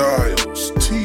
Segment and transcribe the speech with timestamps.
[0.00, 0.99] Styles T.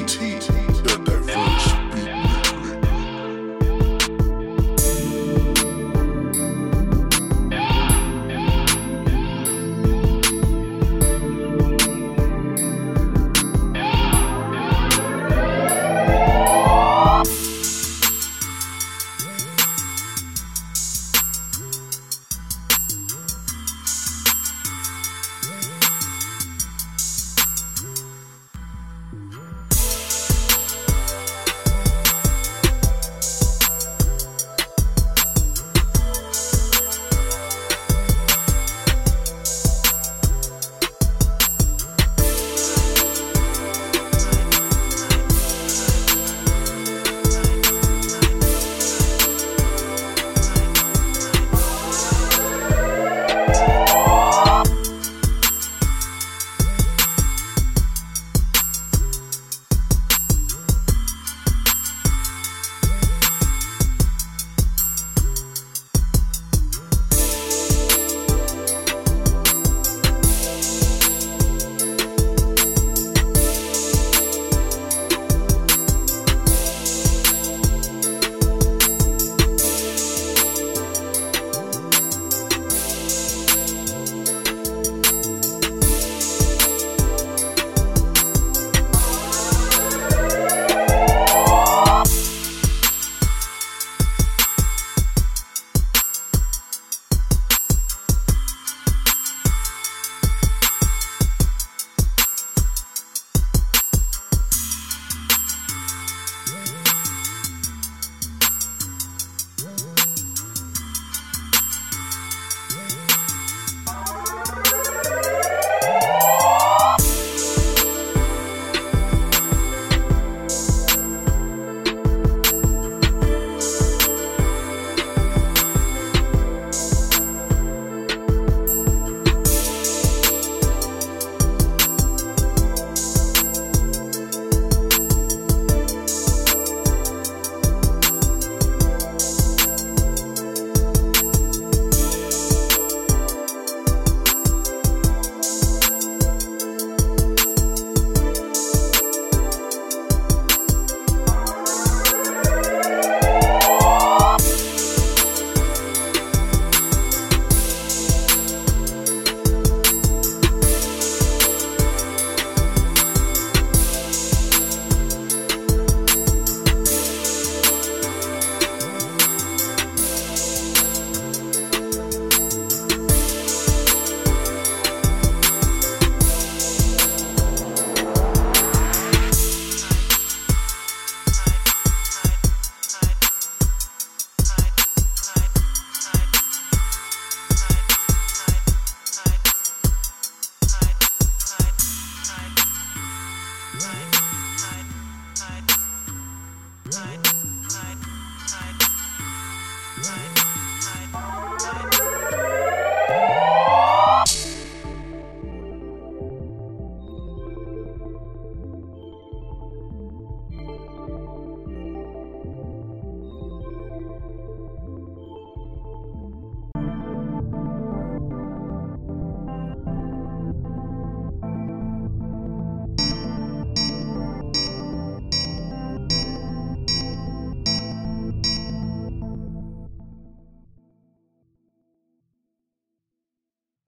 [200.09, 200.44] right.